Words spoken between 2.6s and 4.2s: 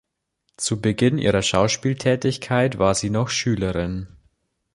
war sie noch Schülerin.